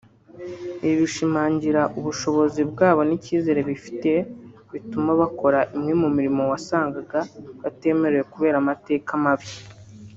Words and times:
Ibi 0.83 0.95
bishimangira 1.01 1.81
ubushobozi 1.99 2.61
bwabo 2.71 3.01
n’icyizere 3.05 3.59
bifitiye 3.69 4.19
bituma 4.71 5.11
bakora 5.21 5.59
imwe 5.75 5.93
mu 6.01 6.09
mirimo 6.15 6.41
wasangaga 6.51 7.19
batemerewe 7.61 8.23
kubera 8.33 8.55
amateka 8.63 9.11
mabi 9.25 9.49